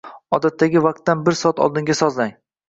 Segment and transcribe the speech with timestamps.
[0.37, 2.35] Odatdagi vaqtdan bir soat oldinga sozlang.